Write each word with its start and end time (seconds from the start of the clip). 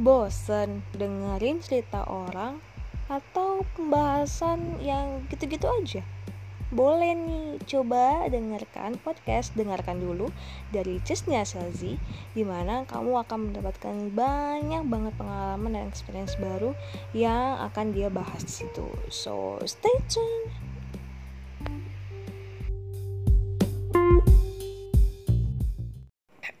Bosen 0.00 0.80
dengerin 0.96 1.60
cerita 1.60 2.08
orang 2.08 2.56
atau 3.12 3.68
pembahasan 3.76 4.80
yang 4.80 5.28
gitu-gitu 5.28 5.68
aja? 5.68 6.00
Boleh 6.72 7.12
nih, 7.12 7.60
coba 7.68 8.24
dengarkan 8.30 8.96
podcast 9.02 9.52
Dengarkan 9.58 9.98
dulu 10.00 10.30
dari 10.70 11.02
Cisnya 11.02 11.42
Selzi 11.42 11.98
Di 12.30 12.46
mana 12.46 12.86
kamu 12.86 13.26
akan 13.26 13.50
mendapatkan 13.50 14.14
banyak 14.14 14.86
banget 14.86 15.12
pengalaman 15.18 15.74
dan 15.74 15.90
experience 15.90 16.38
baru 16.38 16.72
Yang 17.10 17.74
akan 17.74 17.86
dia 17.90 18.06
bahas 18.06 18.46
di 18.46 18.52
situ. 18.64 18.86
So, 19.10 19.58
stay 19.66 19.98
tune 20.08 20.46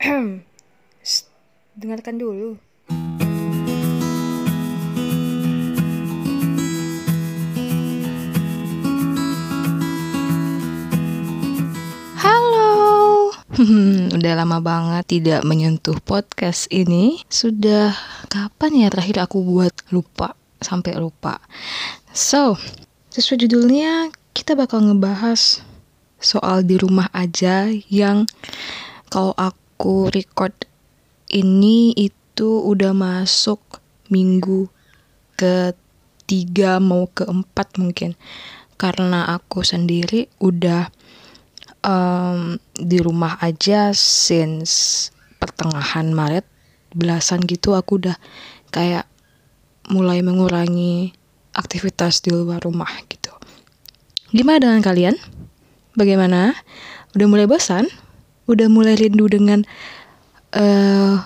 Dengarkan 1.80 2.18
dulu 2.18 2.58
udah 14.16 14.32
lama 14.40 14.58
banget 14.64 15.20
tidak 15.20 15.44
menyentuh 15.44 16.00
podcast 16.00 16.64
ini. 16.72 17.20
Sudah 17.28 17.92
kapan 18.32 18.86
ya 18.86 18.88
terakhir 18.88 19.28
aku 19.28 19.44
buat 19.44 19.74
lupa 19.92 20.32
sampai 20.64 20.96
lupa. 20.96 21.44
So, 22.16 22.56
sesuai 23.12 23.44
judulnya 23.44 24.16
kita 24.32 24.56
bakal 24.56 24.88
ngebahas 24.88 25.60
soal 26.20 26.64
di 26.64 26.80
rumah 26.80 27.12
aja 27.12 27.68
yang 27.92 28.24
kalau 29.12 29.36
aku 29.36 30.08
record 30.08 30.56
ini 31.28 31.92
itu 31.96 32.64
udah 32.64 32.96
masuk 32.96 33.60
minggu 34.08 34.72
ketiga 35.36 36.80
mau 36.80 37.08
keempat 37.12 37.76
mungkin 37.76 38.16
karena 38.80 39.36
aku 39.36 39.60
sendiri 39.60 40.32
udah 40.40 40.88
um, 41.84 42.56
di 42.76 42.98
rumah 43.00 43.36
aja 43.40 43.92
since 43.96 45.08
pertengahan 45.40 46.12
Maret 46.12 46.44
belasan 46.90 47.46
gitu 47.46 47.78
aku 47.78 48.02
udah 48.02 48.16
kayak 48.74 49.06
mulai 49.90 50.22
mengurangi 50.22 51.14
aktivitas 51.54 52.22
di 52.22 52.30
luar 52.30 52.62
rumah 52.62 52.90
gitu. 53.10 53.34
Gimana 54.30 54.62
dengan 54.62 54.82
kalian? 54.82 55.16
Bagaimana? 55.98 56.54
Udah 57.18 57.26
mulai 57.26 57.50
bosan? 57.50 57.90
Udah 58.46 58.70
mulai 58.70 58.94
rindu 58.94 59.26
dengan 59.26 59.66
uh, 60.54 61.18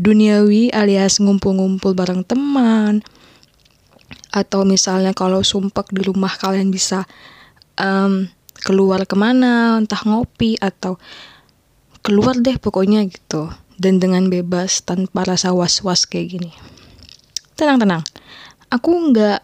duniawi 0.00 0.72
alias 0.72 1.20
ngumpul-ngumpul 1.20 1.92
bareng 1.92 2.24
teman? 2.24 3.04
Atau 4.32 4.64
misalnya 4.64 5.12
kalau 5.12 5.44
sumpek 5.44 5.92
di 5.92 6.04
rumah 6.08 6.32
kalian 6.32 6.72
bisa 6.72 7.04
um, 7.76 8.28
keluar 8.62 9.06
ke 9.06 9.14
mana 9.14 9.78
entah 9.78 10.02
ngopi 10.02 10.58
atau 10.58 10.98
keluar 12.02 12.38
deh 12.38 12.56
pokoknya 12.58 13.06
gitu. 13.06 13.50
Dan 13.78 14.02
dengan 14.02 14.26
bebas 14.26 14.82
tanpa 14.82 15.22
rasa 15.22 15.54
was-was 15.54 16.02
kayak 16.02 16.34
gini. 16.34 16.50
Tenang-tenang 17.54 18.02
aku 18.68 18.90
nggak 19.12 19.40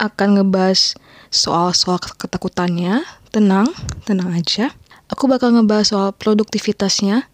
akan 0.00 0.28
ngebahas 0.40 0.96
soal-soal 1.28 2.00
ketakutannya. 2.00 3.04
Tenang 3.30 3.68
tenang 4.08 4.32
aja. 4.32 4.72
Aku 5.10 5.26
bakal 5.26 5.54
ngebahas 5.54 5.90
soal 5.90 6.10
produktivitasnya. 6.14 7.26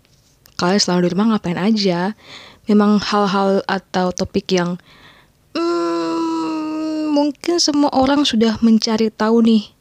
Kalian 0.57 0.81
selalu 0.81 1.01
di 1.07 1.11
rumah 1.13 1.37
ngapain 1.37 1.61
aja? 1.61 2.17
Memang 2.67 2.99
hal-hal 2.99 3.63
atau 3.69 4.11
topik 4.11 4.49
yang 4.57 4.81
hmm, 5.53 7.13
mungkin 7.13 7.61
semua 7.61 7.93
orang 7.93 8.25
sudah 8.25 8.59
mencari 8.65 9.13
tahu 9.13 9.45
nih 9.45 9.76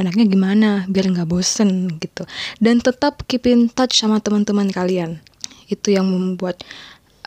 enaknya 0.00 0.24
gimana 0.26 0.70
biar 0.88 1.12
nggak 1.12 1.28
bosen 1.28 2.00
gitu. 2.00 2.24
Dan 2.58 2.80
tetap 2.80 3.24
keep 3.28 3.44
in 3.46 3.68
touch 3.68 4.00
sama 4.00 4.18
teman-teman 4.18 4.72
kalian. 4.72 5.20
Itu 5.68 5.92
yang 5.92 6.08
membuat 6.08 6.64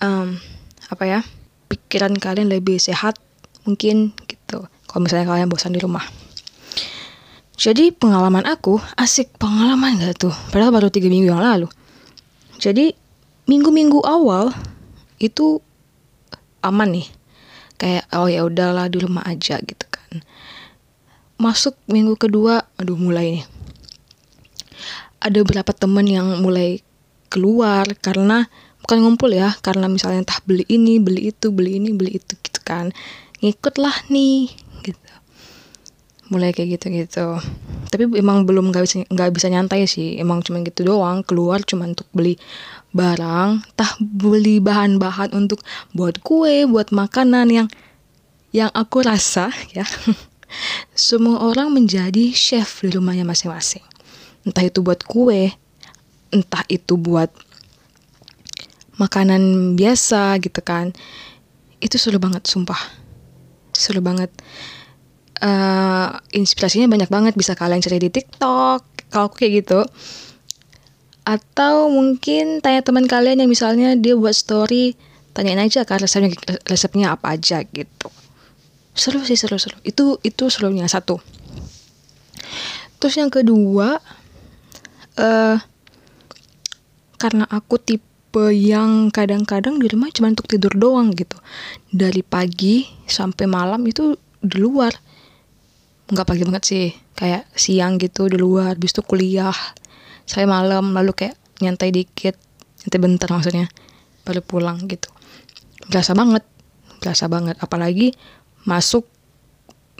um, 0.01 0.35
apa 0.89 1.03
ya 1.05 1.19
pikiran 1.71 2.17
kalian 2.17 2.49
lebih 2.49 2.81
sehat 2.81 3.21
mungkin 3.63 4.11
gitu. 4.25 4.65
Kalau 4.67 5.01
misalnya 5.01 5.29
kalian 5.29 5.49
bosan 5.49 5.73
di 5.73 5.81
rumah. 5.81 6.03
Jadi 7.53 7.93
pengalaman 7.93 8.43
aku 8.49 8.81
asik 8.97 9.37
pengalaman 9.37 10.01
gak 10.01 10.27
tuh? 10.27 10.35
Padahal 10.49 10.73
baru 10.73 10.89
tiga 10.89 11.07
minggu 11.07 11.29
yang 11.31 11.39
lalu. 11.39 11.69
Jadi 12.57 12.91
minggu-minggu 13.45 14.01
awal 14.03 14.49
itu 15.21 15.61
aman 16.65 16.89
nih. 16.97 17.07
Kayak 17.77 18.03
oh 18.17 18.27
ya 18.27 18.41
udahlah 18.43 18.89
di 18.89 18.97
rumah 18.99 19.23
aja 19.23 19.61
gitu 19.61 19.92
masuk 21.43 21.75
minggu 21.91 22.15
kedua 22.15 22.63
aduh 22.79 22.95
mulai 22.95 23.39
nih. 23.39 23.45
Ada 25.19 25.43
beberapa 25.43 25.75
temen 25.75 26.07
yang 26.07 26.39
mulai 26.39 26.79
keluar 27.27 27.83
karena 27.99 28.47
bukan 28.79 29.03
ngumpul 29.03 29.31
ya 29.35 29.51
karena 29.59 29.91
misalnya 29.91 30.23
entah 30.23 30.39
beli 30.47 30.63
ini 30.71 31.03
beli 31.03 31.35
itu 31.35 31.51
beli 31.51 31.83
ini 31.83 31.91
beli 31.91 32.15
itu 32.15 32.39
gitu 32.39 32.59
kan. 32.63 32.95
Ngikut 33.43 33.75
lah 33.75 33.95
nih 34.07 34.47
gitu. 34.87 35.11
Mulai 36.31 36.55
kayak 36.55 36.79
gitu 36.79 36.85
gitu 36.95 37.27
tapi 37.93 38.09
emang 38.17 38.41
belum 38.49 38.73
nggak 38.73 38.83
bisa 38.89 38.95
nggak 39.05 39.29
bisa 39.37 39.47
nyantai 39.53 39.85
sih. 39.85 40.17
Emang 40.17 40.41
cuma 40.41 40.65
gitu 40.65 40.81
doang 40.81 41.21
keluar 41.21 41.61
cuma 41.61 41.85
untuk 41.85 42.09
beli 42.09 42.41
barang 42.93 43.65
tah 43.73 43.97
beli 44.01 44.57
bahan-bahan 44.61 45.33
untuk 45.33 45.61
buat 45.97 46.21
kue 46.21 46.69
buat 46.69 46.93
makanan 46.93 47.49
yang 47.49 47.67
yang 48.53 48.69
aku 48.73 49.01
rasa 49.01 49.49
ya 49.73 49.81
semua 50.93 51.41
orang 51.43 51.73
menjadi 51.73 52.31
chef 52.33 52.85
di 52.85 52.93
rumahnya 52.93 53.25
masing-masing. 53.25 53.83
Entah 54.43 54.63
itu 54.65 54.83
buat 54.83 55.01
kue, 55.03 55.53
entah 56.29 56.63
itu 56.67 56.99
buat 56.99 57.31
makanan 58.99 59.73
biasa 59.79 60.37
gitu 60.43 60.59
kan. 60.61 60.91
Itu 61.81 61.97
seru 61.97 62.19
banget, 62.21 62.45
sumpah. 62.45 62.79
Seru 63.73 63.99
banget. 64.03 64.29
Uh, 65.43 66.23
inspirasinya 66.31 66.87
banyak 66.87 67.11
banget 67.11 67.33
bisa 67.35 67.57
kalian 67.57 67.83
cari 67.83 67.99
di 67.99 68.09
TikTok. 68.11 69.11
Kalau 69.11 69.25
aku 69.27 69.43
kayak 69.43 69.65
gitu. 69.65 69.81
Atau 71.23 71.87
mungkin 71.87 72.59
tanya 72.59 72.83
teman 72.83 73.07
kalian 73.07 73.43
yang 73.43 73.51
misalnya 73.51 73.95
dia 73.95 74.15
buat 74.15 74.35
story, 74.35 74.95
tanyain 75.33 75.59
aja 75.59 75.83
kan 75.83 75.97
resepnya 75.99 76.29
resepnya 76.69 77.17
apa 77.17 77.33
aja 77.33 77.65
gitu 77.65 78.22
seru 78.93 79.25
sih 79.25 79.37
seru 79.37 79.57
seru. 79.57 79.77
Itu 79.81 80.21
itu 80.21 80.49
serunya 80.49 80.85
satu. 80.85 81.19
Terus 83.01 83.19
yang 83.19 83.33
kedua 83.33 83.99
uh, 85.19 85.57
karena 87.19 87.45
aku 87.51 87.75
tipe 87.79 88.45
yang 88.51 89.11
kadang-kadang 89.11 89.79
di 89.79 89.87
rumah 89.91 90.11
cuma 90.13 90.31
untuk 90.31 90.47
tidur 90.47 90.71
doang 90.77 91.11
gitu. 91.11 91.35
Dari 91.91 92.23
pagi 92.23 92.87
sampai 93.09 93.45
malam 93.49 93.83
itu 93.83 94.15
di 94.39 94.57
luar. 94.59 94.93
Nggak 96.07 96.27
pagi 96.27 96.43
banget 96.47 96.63
sih. 96.63 96.87
Kayak 97.13 97.47
siang 97.53 98.01
gitu 98.01 98.27
di 98.29 98.37
luar 98.39 98.79
bis 98.79 98.95
itu 98.95 99.01
kuliah. 99.03 99.55
Saya 100.23 100.47
malam 100.47 100.95
lalu 100.95 101.11
kayak 101.11 101.35
nyantai 101.59 101.91
dikit. 101.91 102.35
Nyantai 102.83 102.99
bentar 102.99 103.29
maksudnya. 103.31 103.67
Baru 104.23 104.39
pulang 104.43 104.79
gitu. 104.87 105.11
Berasa 105.91 106.15
banget 106.15 106.43
berasa 107.03 107.27
banget. 107.27 107.59
Apalagi 107.59 108.15
masuk 108.63 109.07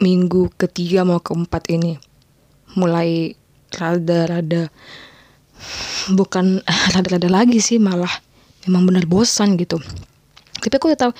minggu 0.00 0.50
ketiga 0.58 1.06
mau 1.06 1.22
keempat 1.22 1.70
ini 1.70 2.00
mulai 2.74 3.38
rada-rada 3.70 4.68
bukan 6.12 6.60
rada-rada 6.94 7.30
lagi 7.30 7.62
sih 7.62 7.78
malah 7.78 8.10
memang 8.66 8.88
benar 8.88 9.04
bosan 9.04 9.60
gitu. 9.60 9.78
Tapi 10.60 10.74
aku 10.80 10.88
tetap 10.96 11.12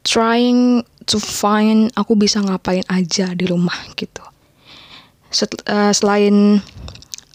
trying 0.00 0.80
to 1.04 1.20
find 1.20 1.92
aku 1.92 2.16
bisa 2.16 2.40
ngapain 2.40 2.84
aja 2.88 3.36
di 3.36 3.44
rumah 3.44 3.76
gitu. 3.94 4.24
Set, 5.30 5.52
uh, 5.68 5.92
selain 5.94 6.58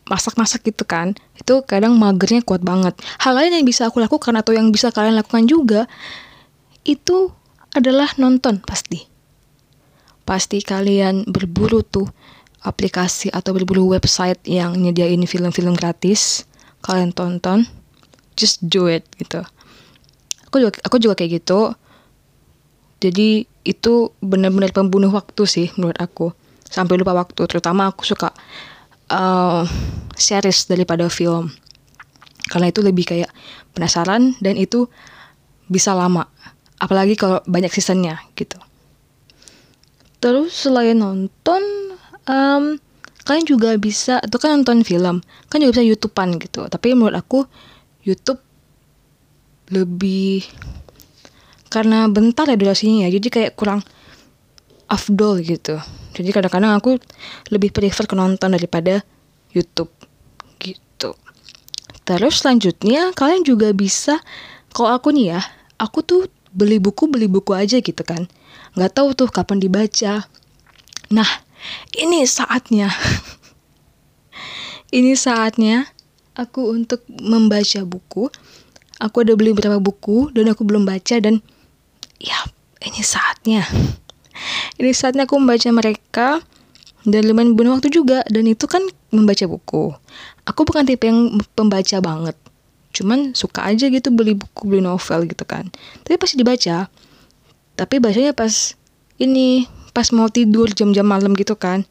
masak-masak 0.05 0.69
gitu 0.69 0.85
kan 0.85 1.17
itu 1.37 1.61
kadang 1.65 1.97
magernya 1.97 2.41
kuat 2.41 2.65
banget. 2.65 2.97
Hal 3.21 3.37
lain 3.37 3.61
yang 3.61 3.65
bisa 3.65 3.89
aku 3.89 4.01
lakukan 4.01 4.33
atau 4.37 4.53
yang 4.53 4.73
bisa 4.73 4.89
kalian 4.89 5.17
lakukan 5.17 5.45
juga 5.45 5.85
itu 6.85 7.33
adalah 7.75 8.07
nonton 8.15 8.63
pasti. 8.63 9.03
Pasti 10.23 10.63
kalian 10.63 11.27
berburu 11.27 11.83
tuh 11.83 12.07
aplikasi 12.65 13.29
atau 13.29 13.53
berburu 13.53 13.85
website 13.93 14.41
yang 14.47 14.79
nyediain 14.79 15.21
film-film 15.27 15.77
gratis. 15.77 16.47
Kalian 16.81 17.13
tonton, 17.13 17.67
just 18.39 18.63
do 18.63 18.87
it 18.87 19.05
gitu. 19.19 19.43
Aku 20.49 20.63
juga 20.63 20.79
aku 20.81 20.95
juga 20.97 21.13
kayak 21.19 21.43
gitu. 21.43 21.75
Jadi 23.03 23.45
itu 23.67 24.15
benar-benar 24.23 24.71
pembunuh 24.71 25.11
waktu 25.11 25.43
sih 25.45 25.67
menurut 25.75 25.99
aku. 25.99 26.31
Sampai 26.65 26.97
lupa 26.97 27.13
waktu, 27.13 27.45
terutama 27.45 27.91
aku 27.93 28.01
suka 28.01 28.33
uh, 29.13 29.67
series 30.17 30.65
daripada 30.65 31.05
film. 31.11 31.53
Karena 32.49 32.69
itu 32.69 32.81
lebih 32.81 33.05
kayak 33.05 33.29
penasaran 33.73 34.37
dan 34.41 34.57
itu 34.57 34.89
bisa 35.65 35.97
lama 35.97 36.29
apalagi 36.85 37.17
kalau 37.17 37.41
banyak 37.49 37.73
seasonnya 37.73 38.21
gitu. 38.37 38.61
Terus 40.21 40.53
selain 40.53 41.01
nonton 41.01 41.61
um, 42.29 42.77
kalian 43.25 43.45
juga 43.49 43.73
bisa 43.81 44.21
itu 44.21 44.37
kan 44.37 44.61
nonton 44.61 44.85
film 44.85 45.25
kan 45.49 45.57
juga 45.57 45.81
bisa 45.81 45.85
youtubean 45.89 46.37
gitu. 46.37 46.69
Tapi 46.69 46.93
menurut 46.93 47.17
aku 47.17 47.49
YouTube 48.05 48.37
lebih 49.73 50.45
karena 51.73 52.05
bentar 52.05 52.45
ya 52.45 52.53
durasinya 52.53 53.09
ya 53.09 53.17
jadi 53.17 53.27
kayak 53.33 53.51
kurang 53.57 53.81
afdol 54.85 55.41
gitu. 55.41 55.81
Jadi 56.13 56.29
kadang-kadang 56.31 56.77
aku 56.77 57.01
lebih 57.49 57.73
prefer 57.73 58.05
ke 58.05 58.13
nonton 58.13 58.53
daripada 58.53 59.01
YouTube 59.51 59.89
gitu. 60.61 61.17
Terus 62.05 62.45
selanjutnya 62.45 63.09
kalian 63.17 63.41
juga 63.41 63.73
bisa 63.73 64.21
kalau 64.69 64.93
aku 64.93 65.09
nih 65.09 65.35
ya 65.35 65.41
aku 65.81 66.05
tuh 66.05 66.21
beli 66.55 66.79
buku 66.79 67.11
beli 67.11 67.27
buku 67.27 67.51
aja 67.51 67.83
gitu 67.83 68.01
kan. 68.07 68.31
Nggak 68.79 68.91
tahu 68.95 69.11
tuh 69.11 69.27
kapan 69.27 69.59
dibaca. 69.59 70.25
Nah 71.11 71.29
ini 71.99 72.23
saatnya. 72.23 72.89
Ini 74.95 75.11
saatnya 75.17 75.91
aku 76.39 76.71
untuk 76.71 77.03
membaca 77.09 77.83
buku. 77.83 78.31
Aku 78.95 79.27
ada 79.27 79.35
beli 79.35 79.51
beberapa 79.51 79.81
buku 79.81 80.31
dan 80.31 80.47
aku 80.47 80.63
belum 80.63 80.87
baca 80.87 81.19
dan 81.19 81.43
ya 82.15 82.37
ini 82.79 83.03
saatnya. 83.03 83.67
Ini 84.79 84.95
saatnya 84.95 85.27
aku 85.27 85.35
membaca 85.35 85.67
mereka 85.75 86.27
dan 87.03 87.21
lumayan 87.27 87.59
bunuh 87.59 87.75
waktu 87.75 87.91
juga 87.91 88.23
dan 88.31 88.47
itu 88.47 88.71
kan 88.71 88.87
membaca 89.11 89.43
buku. 89.51 89.91
Aku 90.47 90.63
bukan 90.63 90.87
tipe 90.87 91.11
yang 91.11 91.43
pembaca 91.57 91.99
banget 91.99 92.39
cuman 92.95 93.35
suka 93.35 93.67
aja 93.67 93.91
gitu 93.91 94.07
beli 94.15 94.39
buku 94.39 94.71
beli 94.71 94.79
novel 94.79 95.27
gitu 95.27 95.43
kan. 95.43 95.67
Tapi 96.07 96.15
pasti 96.15 96.39
dibaca 96.39 96.87
tapi 97.75 97.99
bacanya 97.99 98.31
pas 98.31 98.79
ini 99.19 99.67
pas 99.91 100.07
mau 100.15 100.31
tidur 100.31 100.71
jam-jam 100.71 101.03
malam 101.03 101.35
gitu 101.35 101.59
kan. 101.59 101.83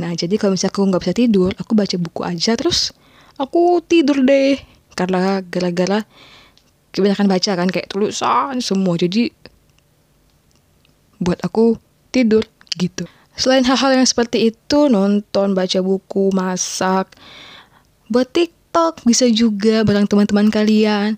Nah 0.00 0.16
jadi 0.16 0.40
kalau 0.40 0.56
misalnya 0.56 0.72
aku 0.72 0.88
nggak 0.88 1.02
bisa 1.04 1.14
tidur 1.14 1.50
aku 1.60 1.72
baca 1.76 1.96
buku 2.00 2.20
aja. 2.24 2.56
Terus 2.56 2.96
aku 3.36 3.84
tidur 3.84 4.24
deh 4.24 4.56
karena 4.96 5.44
gara-gara 5.44 6.08
kebanyakan 6.96 7.28
baca 7.28 7.50
kan 7.52 7.68
kayak 7.68 7.92
tulisan 7.92 8.64
semua. 8.64 8.96
Jadi 8.96 9.28
buat 11.20 11.40
aku 11.44 11.76
tidur 12.12 12.48
gitu. 12.80 13.04
Selain 13.36 13.64
hal-hal 13.68 14.00
yang 14.00 14.08
seperti 14.08 14.48
itu 14.48 14.88
nonton 14.88 15.52
baca 15.52 15.78
buku 15.84 16.32
masak 16.32 17.12
buat 18.08 18.24
tik 18.32 18.56
TikTok 18.76 19.08
bisa 19.08 19.24
juga 19.32 19.88
bareng 19.88 20.04
teman-teman 20.04 20.52
kalian. 20.52 21.16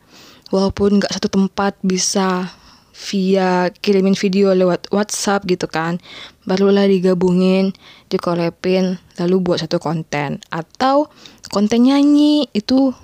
Walaupun 0.55 1.02
nggak 1.02 1.10
satu 1.10 1.26
tempat 1.26 1.75
bisa 1.82 2.55
via 2.94 3.75
kirimin 3.82 4.14
video 4.14 4.55
lewat 4.55 4.87
WhatsApp 4.94 5.43
gitu 5.50 5.66
kan. 5.66 5.99
Barulah 6.46 6.87
digabungin 6.87 7.75
dikolepin 8.14 9.02
lalu 9.19 9.43
buat 9.43 9.58
satu 9.58 9.82
konten. 9.82 10.38
Atau 10.55 11.10
konten 11.50 11.82
nyanyi 11.82 12.46
itu 12.55 12.94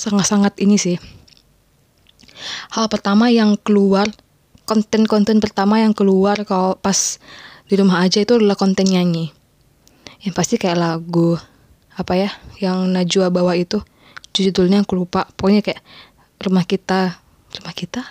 sangat-sangat 0.00 0.56
ini 0.64 0.80
sih. 0.80 0.96
Hal 2.72 2.88
pertama 2.88 3.28
yang 3.28 3.60
keluar 3.60 4.08
konten-konten 4.64 5.44
pertama 5.44 5.84
yang 5.84 5.92
keluar 5.92 6.40
kalau 6.48 6.80
pas 6.80 7.20
di 7.68 7.76
rumah 7.76 8.00
aja 8.00 8.24
itu 8.24 8.32
adalah 8.32 8.56
konten 8.56 8.88
nyanyi. 8.88 9.28
Yang 10.24 10.32
pasti 10.32 10.54
kayak 10.56 10.80
lagu 10.80 11.36
apa 11.94 12.12
ya 12.18 12.30
yang 12.58 12.90
Najwa 12.90 13.30
bawa 13.30 13.54
itu. 13.54 13.78
Judulnya 14.34 14.82
aku 14.82 14.98
lupa. 14.98 15.30
Pokoknya 15.38 15.62
kayak 15.62 15.80
rumah 16.42 16.66
kita. 16.66 17.22
Rumah 17.54 17.74
kita? 17.74 18.02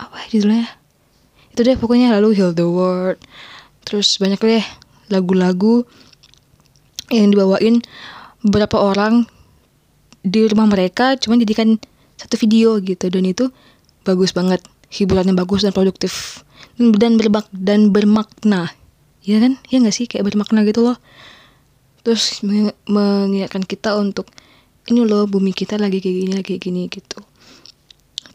Apa 0.00 0.14
ya 0.24 0.26
judulnya? 0.32 0.68
Itu 1.52 1.60
deh 1.60 1.76
pokoknya. 1.76 2.16
Lalu 2.16 2.40
Heal 2.40 2.56
the 2.56 2.64
World. 2.64 3.20
Terus 3.84 4.16
banyak 4.16 4.40
deh 4.40 4.64
lagu-lagu 5.12 5.84
yang 7.12 7.28
dibawain 7.36 7.84
beberapa 8.40 8.80
orang 8.80 9.28
di 10.24 10.48
rumah 10.48 10.64
mereka. 10.64 11.20
Cuman 11.20 11.44
jadikan 11.44 11.76
satu 12.16 12.40
video 12.40 12.80
gitu. 12.80 13.12
Dan 13.12 13.28
itu 13.28 13.52
bagus 14.08 14.32
banget. 14.32 14.64
Hiburannya 14.88 15.36
bagus 15.36 15.68
dan 15.68 15.76
produktif. 15.76 16.40
Dan 16.80 17.20
berbak 17.20 17.44
dan 17.52 17.92
bermakna. 17.92 18.72
Ya 19.20 19.36
kan? 19.36 19.60
Ya 19.68 19.84
nggak 19.84 19.92
sih? 19.92 20.08
Kayak 20.08 20.32
bermakna 20.32 20.64
gitu 20.64 20.80
loh 20.80 20.96
terus 22.04 22.44
mengingatkan 22.86 23.64
kita 23.64 23.96
untuk 23.96 24.28
ini 24.92 25.00
loh 25.02 25.24
bumi 25.24 25.56
kita 25.56 25.80
lagi 25.80 26.04
kayak 26.04 26.16
gini 26.20 26.32
lagi 26.36 26.48
kayak 26.54 26.62
gini 26.62 26.82
gitu. 26.92 27.18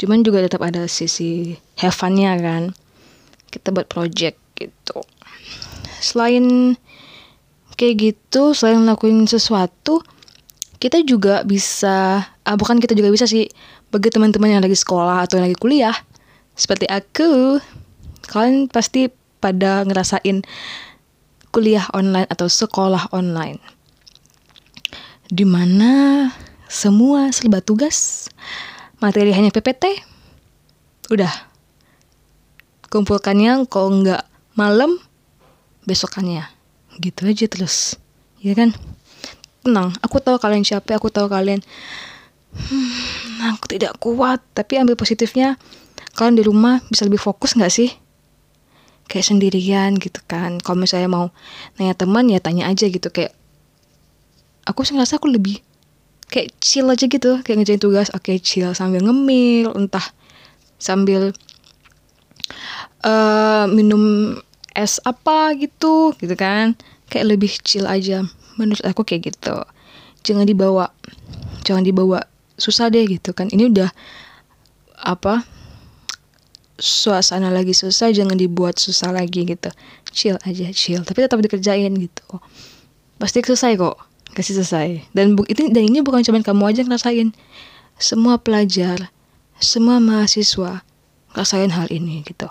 Cuman 0.01 0.25
juga 0.25 0.41
tetap 0.41 0.65
ada 0.65 0.89
sisi 0.89 1.53
have 1.77 1.93
fun-nya 1.93 2.33
kan. 2.41 2.73
Kita 3.53 3.69
buat 3.69 3.85
project 3.85 4.41
gitu. 4.57 5.05
Selain 6.01 6.75
kayak 7.79 7.95
gitu 7.95 8.51
selain 8.51 8.83
ngelakuin 8.83 9.23
sesuatu 9.23 10.03
kita 10.83 10.99
juga 11.07 11.47
bisa 11.47 12.27
ah 12.27 12.55
bukan 12.59 12.83
kita 12.83 12.91
juga 12.91 13.07
bisa 13.07 13.23
sih 13.23 13.47
bagi 13.87 14.11
teman-teman 14.11 14.59
yang 14.59 14.63
lagi 14.63 14.75
sekolah 14.75 15.23
atau 15.23 15.39
yang 15.39 15.47
lagi 15.47 15.55
kuliah 15.55 15.95
seperti 16.59 16.91
aku 16.91 17.63
kalian 18.27 18.67
pasti 18.67 19.07
pada 19.39 19.87
ngerasain 19.87 20.43
kuliah 21.49 21.85
online 21.93 22.29
atau 22.29 22.45
sekolah 22.45 23.09
online. 23.13 23.61
Di 25.29 25.45
mana 25.45 26.25
semua 26.69 27.29
serba 27.33 27.61
tugas, 27.61 28.29
materi 29.01 29.33
hanya 29.33 29.53
PPT. 29.53 30.01
Udah. 31.13 31.31
Kumpulkannya 32.89 33.69
kalau 33.69 34.01
nggak 34.01 34.23
malam, 34.57 34.97
besokannya. 35.85 36.45
Gitu 36.97 37.21
aja 37.29 37.45
terus. 37.45 37.97
Ya 38.41 38.57
kan? 38.57 38.73
Tenang, 39.61 39.93
aku 40.01 40.17
tahu 40.17 40.41
kalian 40.41 40.65
capek, 40.65 40.97
aku 40.97 41.13
tahu 41.13 41.29
kalian 41.29 41.61
hmm, 42.55 43.53
aku 43.53 43.65
tidak 43.77 43.93
kuat, 44.01 44.41
tapi 44.55 44.79
ambil 44.81 44.97
positifnya 44.97 45.59
kalian 46.17 46.39
di 46.39 46.43
rumah 46.45 46.81
bisa 46.89 47.05
lebih 47.05 47.21
fokus 47.21 47.53
nggak 47.53 47.69
sih? 47.71 47.93
Kayak 49.09 49.25
sendirian 49.25 49.97
gitu 49.97 50.21
kan. 50.29 50.61
Kalau 50.61 50.77
misalnya 50.77 51.09
mau 51.09 51.25
nanya 51.81 51.97
teman 51.97 52.29
ya 52.29 52.37
tanya 52.37 52.69
aja 52.69 52.85
gitu. 52.85 53.09
Kayak 53.09 53.33
aku 54.69 54.85
sih 54.85 54.93
ngerasa 54.93 55.17
aku 55.17 55.33
lebih 55.33 55.59
kayak 56.29 56.53
chill 56.61 56.85
aja 56.87 57.09
gitu. 57.09 57.41
Kayak 57.41 57.65
ngerjain 57.65 57.81
tugas 57.81 58.13
oke 58.13 58.29
okay, 58.29 58.37
chill. 58.37 58.71
Sambil 58.77 59.01
ngemil 59.01 59.73
entah 59.73 60.05
sambil 60.77 61.33
uh, 63.03 63.65
minum 63.67 64.37
es 64.77 65.01
apa 65.01 65.57
gitu 65.57 66.13
gitu 66.21 66.37
kan. 66.37 66.77
Kayak 67.09 67.35
lebih 67.35 67.51
chill 67.65 67.89
aja. 67.89 68.21
Menurut 68.61 68.85
aku 68.85 69.01
kayak 69.01 69.33
gitu. 69.33 69.57
Jangan 70.21 70.45
dibawa 70.45 70.93
jangan 71.65 71.81
dibawa 71.81 72.29
susah 72.61 72.93
deh 72.93 73.09
gitu 73.09 73.33
kan. 73.33 73.49
Ini 73.49 73.73
udah 73.73 73.89
apa 74.99 75.58
suasana 76.79 77.51
lagi 77.53 77.75
susah 77.75 78.09
jangan 78.09 78.39
dibuat 78.39 78.79
susah 78.79 79.13
lagi 79.13 79.45
gitu. 79.45 79.69
Chill 80.09 80.39
aja 80.41 80.71
chill. 80.73 81.03
Tapi 81.03 81.19
tetap 81.21 81.39
dikerjain 81.43 81.93
gitu. 81.93 82.25
Pasti 83.19 83.43
selesai 83.43 83.75
kok. 83.77 83.99
Kasih 84.33 84.63
selesai. 84.63 85.03
Dan 85.13 85.35
bu 85.35 85.45
ini 85.45 85.69
dan 85.69 85.83
ini 85.85 85.99
bukan 86.01 86.23
cuma 86.23 86.39
kamu 86.41 86.63
aja 86.71 86.81
ngerasain. 86.87 87.35
Semua 87.99 88.39
pelajar 88.39 89.11
semua 89.59 89.99
mahasiswa 89.99 90.81
ngerasain 91.35 91.71
hal 91.75 91.91
ini 91.91 92.23
gitu. 92.23 92.47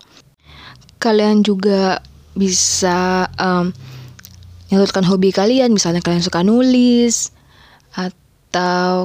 Kalian 1.01 1.41
juga 1.41 2.05
bisa 2.37 3.27
um, 3.41 3.73
nyalurkan 4.69 5.09
hobi 5.09 5.33
kalian. 5.33 5.73
Misalnya 5.73 6.05
kalian 6.05 6.23
suka 6.23 6.45
nulis 6.45 7.33
atau 7.97 8.28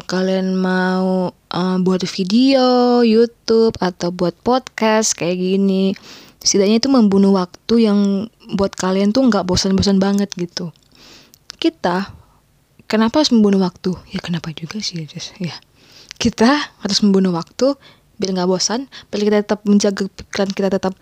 kalian 0.05 0.57
mau 0.57 1.33
uh, 1.33 1.77
buat 1.81 2.03
video 2.09 3.01
YouTube 3.05 3.77
atau 3.81 4.09
buat 4.09 4.33
podcast 4.41 5.17
kayak 5.17 5.37
gini 5.37 5.93
setidaknya 6.43 6.83
itu 6.83 6.89
membunuh 6.91 7.31
waktu 7.35 7.87
yang 7.87 8.27
buat 8.59 8.75
kalian 8.75 9.15
tuh 9.15 9.23
nggak 9.27 9.47
bosan-bosan 9.47 9.97
banget 10.01 10.27
gitu. 10.35 10.75
Kita 11.55 12.11
kenapa 12.91 13.23
harus 13.23 13.31
membunuh 13.31 13.63
waktu? 13.63 13.95
Ya 14.11 14.19
kenapa 14.19 14.51
juga 14.51 14.83
sih 14.83 15.07
just 15.07 15.37
ya 15.39 15.55
kita 16.23 16.49
harus 16.79 16.99
membunuh 17.01 17.33
waktu 17.33 17.75
biar 18.21 18.31
nggak 18.31 18.49
bosan 18.49 18.87
biar 19.09 19.21
kita 19.25 19.37
tetap 19.43 19.59
menjaga 19.65 20.05
pikiran 20.07 20.49
kita 20.53 20.69
tetap 20.69 20.93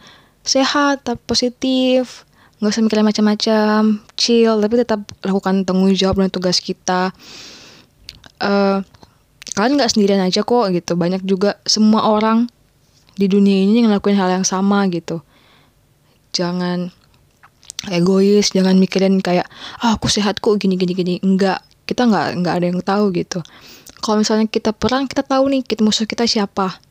sehat 0.41 1.03
tetap 1.03 1.20
positif 1.27 2.25
nggak 2.58 2.72
usah 2.72 2.81
mikirin 2.81 3.05
macam-macam 3.05 4.01
chill 4.15 4.58
tapi 4.58 4.75
tetap 4.81 5.01
lakukan 5.22 5.62
tanggung 5.67 5.91
jawab 5.93 6.22
dan 6.24 6.34
tugas 6.34 6.58
kita 6.63 7.13
uh, 8.41 8.81
kalian 9.55 9.77
nggak 9.77 9.91
sendirian 9.93 10.21
aja 10.21 10.41
kok 10.41 10.74
gitu. 10.74 10.98
Banyak 10.98 11.21
juga 11.24 11.62
semua 11.63 12.10
orang 12.10 12.50
di 13.15 13.29
dunia 13.29 13.63
ini 13.63 13.81
yang 13.83 13.93
ngelakuin 13.93 14.17
hal 14.17 14.41
yang 14.41 14.45
sama 14.48 14.89
gitu. 14.89 15.21
Jangan 16.33 16.89
egois 17.89 18.53
jangan 18.53 18.77
mikirin 18.77 19.17
kayak 19.25 19.50
ah 19.81 19.98
aku 19.98 20.05
sehat 20.05 20.41
kok 20.41 20.57
gini 20.57 20.75
gini 20.75 20.93
gini. 20.98 21.13
Enggak 21.21 21.62
kita 21.86 22.10
nggak 22.10 22.41
nggak 22.41 22.53
ada 22.57 22.65
yang 22.65 22.79
tahu 22.81 23.13
gitu. 23.13 23.39
Kalau 24.01 24.17
misalnya 24.17 24.50
kita 24.50 24.74
perang 24.74 25.05
kita 25.05 25.21
tahu 25.21 25.45
nih 25.53 25.62
kita 25.62 25.86
musuh 25.86 26.10
kita 26.10 26.25
siapa 26.25 26.81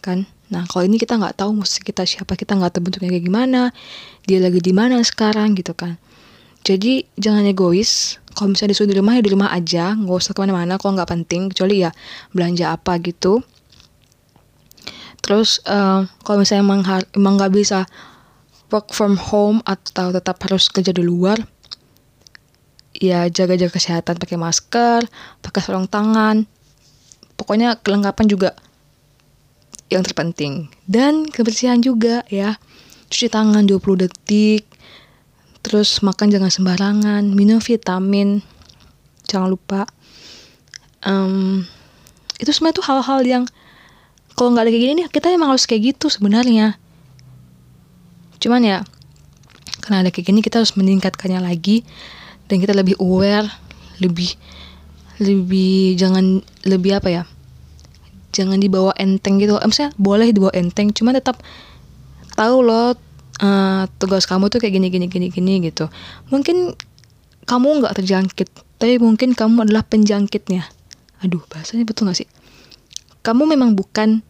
kan? 0.00 0.24
Nah 0.52 0.68
kalau 0.68 0.84
ini 0.84 1.00
kita 1.00 1.16
nggak 1.16 1.40
tahu 1.40 1.64
musik 1.64 1.88
kita 1.88 2.04
siapa 2.04 2.36
kita 2.36 2.52
nggak 2.52 2.76
tahu 2.76 2.88
bentuknya 2.88 3.16
kayak 3.16 3.24
gimana 3.24 3.72
dia 4.28 4.36
lagi 4.36 4.60
di 4.60 4.76
mana 4.76 5.00
sekarang 5.00 5.56
gitu 5.56 5.72
kan 5.72 5.96
jadi 6.62 7.02
jangan 7.18 7.42
egois. 7.42 8.22
Kalau 8.32 8.54
misalnya 8.54 8.72
disuruh 8.72 8.90
di 8.94 8.96
rumah 8.96 9.18
ya 9.18 9.22
di 9.22 9.32
rumah 9.34 9.50
aja. 9.50 9.98
Nggak 9.98 10.16
usah 10.22 10.32
ke 10.32 10.40
mana-mana 10.46 10.78
kalau 10.78 10.94
nggak 10.94 11.10
penting. 11.10 11.50
Kecuali 11.50 11.82
ya 11.82 11.90
belanja 12.30 12.70
apa 12.70 13.02
gitu. 13.02 13.42
Terus 15.22 15.62
uh, 15.66 16.06
kalau 16.22 16.42
misalnya 16.42 16.62
emang 16.62 16.80
emang 17.14 17.34
nggak 17.38 17.52
bisa 17.54 17.86
work 18.70 18.94
from 18.94 19.18
home 19.18 19.60
atau 19.68 20.14
tetap 20.14 20.40
harus 20.48 20.72
kerja 20.72 20.96
di 20.96 21.04
luar 21.04 21.36
ya 22.94 23.26
jaga-jaga 23.26 23.74
kesehatan. 23.74 24.22
Pakai 24.22 24.38
masker 24.38 25.02
pakai 25.42 25.60
sarung 25.60 25.90
tangan. 25.90 26.46
Pokoknya 27.34 27.74
kelengkapan 27.82 28.26
juga 28.30 28.50
yang 29.90 30.06
terpenting. 30.06 30.70
Dan 30.86 31.26
kebersihan 31.26 31.82
juga 31.82 32.22
ya. 32.30 32.54
Cuci 33.10 33.28
tangan 33.28 33.66
20 33.66 34.08
detik 34.08 34.64
terus 35.62 36.02
makan 36.02 36.28
jangan 36.28 36.50
sembarangan 36.50 37.22
minum 37.32 37.62
vitamin. 37.62 38.42
Jangan 39.30 39.48
lupa. 39.48 39.86
Um, 41.02 41.64
itu 42.42 42.50
semua 42.50 42.74
itu 42.74 42.82
hal-hal 42.82 43.22
yang 43.22 43.44
kalau 44.34 44.54
nggak 44.54 44.66
ada 44.66 44.70
kayak 44.74 44.82
gini 44.82 44.92
nih 45.02 45.06
kita 45.10 45.30
emang 45.30 45.54
harus 45.54 45.64
kayak 45.64 45.94
gitu 45.94 46.10
sebenarnya. 46.10 46.76
Cuman 48.42 48.62
ya 48.66 48.78
karena 49.82 50.06
ada 50.06 50.10
kayak 50.10 50.26
gini 50.30 50.40
kita 50.42 50.62
harus 50.62 50.74
meningkatkannya 50.74 51.42
lagi 51.42 51.86
dan 52.46 52.62
kita 52.62 52.74
lebih 52.74 52.98
aware 53.02 53.46
lebih 53.98 54.34
lebih 55.22 55.94
jangan 55.94 56.42
lebih 56.66 56.98
apa 56.98 57.08
ya 57.10 57.22
jangan 58.34 58.58
dibawa 58.58 58.90
enteng 58.98 59.38
gitu. 59.38 59.54
Misalnya 59.62 59.94
boleh 60.00 60.34
dibawa 60.34 60.52
enteng 60.58 60.90
cuman 60.90 61.18
tetap 61.22 61.38
tahu 62.34 62.64
loh 62.64 62.96
uh, 63.42 63.84
tugas 63.98 64.24
kamu 64.24 64.48
tuh 64.48 64.62
kayak 64.62 64.78
gini 64.78 64.88
gini 64.88 65.06
gini 65.10 65.26
gini 65.28 65.54
gitu. 65.68 65.90
Mungkin 66.30 66.72
kamu 67.44 67.82
nggak 67.82 67.94
terjangkit 67.98 68.48
tapi 68.78 68.98
mungkin 69.02 69.34
kamu 69.34 69.68
adalah 69.68 69.82
penjangkitnya. 69.86 70.62
Aduh 71.22 71.42
bahasanya 71.50 71.86
betul 71.86 72.10
gak 72.10 72.18
sih? 72.22 72.28
Kamu 73.22 73.46
memang 73.46 73.78
bukan 73.78 74.22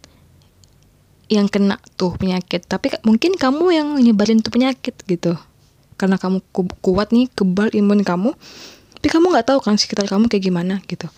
yang 1.33 1.49
kena 1.49 1.81
tuh 1.97 2.13
penyakit 2.21 2.69
tapi 2.69 2.93
mungkin 3.09 3.41
kamu 3.41 3.65
yang 3.73 3.89
nyebarin 4.01 4.41
tuh 4.41 4.53
penyakit 4.53 4.97
gitu. 5.09 5.37
Karena 5.97 6.17
kamu 6.19 6.43
ku 6.51 6.67
kuat 6.83 7.13
nih 7.13 7.29
kebal 7.33 7.73
imun 7.73 8.05
kamu 8.05 8.33
tapi 8.99 9.09
kamu 9.09 9.35
nggak 9.35 9.47
tahu 9.51 9.59
kan 9.65 9.77
sekitar 9.81 10.09
kamu 10.09 10.29
kayak 10.29 10.45
gimana 10.45 10.75
gitu. 10.89 11.09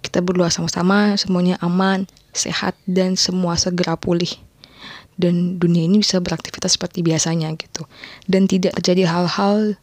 Kita 0.00 0.24
berdoa 0.24 0.48
sama-sama 0.48 1.20
semuanya 1.20 1.60
aman 1.60 2.08
sehat 2.32 2.78
dan 2.88 3.18
semua 3.18 3.58
segera 3.60 3.98
pulih 3.98 4.47
dan 5.18 5.58
dunia 5.58 5.84
ini 5.84 6.00
bisa 6.00 6.22
beraktivitas 6.22 6.78
seperti 6.78 7.02
biasanya 7.02 7.50
gitu. 7.58 7.84
Dan 8.24 8.46
tidak 8.46 8.78
terjadi 8.78 9.10
hal-hal 9.10 9.74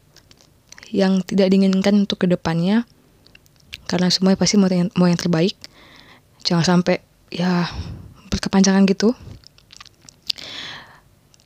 yang 0.93 1.19
tidak 1.27 1.51
diinginkan 1.51 2.07
untuk 2.07 2.23
ke 2.23 2.27
depannya 2.29 2.87
karena 3.85 4.09
semuanya 4.09 4.39
pasti 4.39 4.55
mau 4.55 4.71
yang, 4.71 4.89
mau 4.95 5.05
yang 5.09 5.19
terbaik. 5.19 5.53
Jangan 6.45 6.65
sampai 6.79 7.01
ya 7.33 7.67
berkepanjangan 8.31 8.85
gitu. 8.87 9.13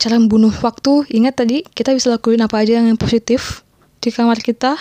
Cara 0.00 0.16
membunuh 0.16 0.52
waktu 0.64 1.04
ingat 1.12 1.44
tadi 1.44 1.60
kita 1.76 1.92
bisa 1.92 2.08
lakuin 2.08 2.40
apa 2.40 2.64
aja 2.64 2.80
yang 2.80 2.96
positif 2.96 3.66
di 4.00 4.08
kamar 4.08 4.40
kita 4.40 4.80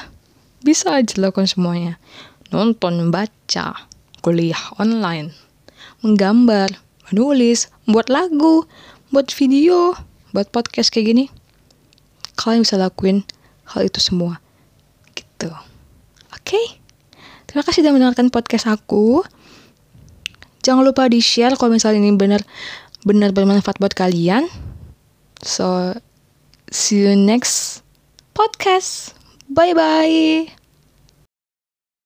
bisa 0.64 0.96
aja 0.96 1.20
lakukan 1.20 1.48
semuanya. 1.48 2.00
Nonton 2.56 3.12
baca 3.12 3.90
kuliah 4.24 4.60
online 4.80 5.36
menggambar 6.04 6.72
menulis 7.12 7.70
buat 7.90 8.08
lagu 8.08 8.66
buat 9.10 9.30
video 9.34 9.98
buat 10.34 10.50
podcast 10.54 10.94
kayak 10.94 11.06
gini 11.14 11.26
kalian 12.38 12.64
bisa 12.64 12.78
lakuin 12.78 13.26
hal 13.74 13.86
itu 13.86 14.00
semua 14.02 14.42
gitu 15.18 15.50
oke 15.50 16.42
okay? 16.46 16.66
terima 17.50 17.66
kasih 17.66 17.82
sudah 17.82 17.94
mendengarkan 17.94 18.30
podcast 18.30 18.70
aku 18.70 19.26
jangan 20.62 20.86
lupa 20.86 21.10
di 21.10 21.22
share 21.22 21.58
kalau 21.58 21.74
misalnya 21.74 22.02
ini 22.02 22.14
benar 22.16 22.46
benar 23.02 23.34
bermanfaat 23.34 23.82
buat 23.82 23.96
kalian 23.96 24.48
So, 25.44 25.96
see 26.72 27.08
you 27.08 27.16
next 27.16 27.84
podcast. 28.36 29.16
Bye 29.48 29.74
bye. 29.74 30.59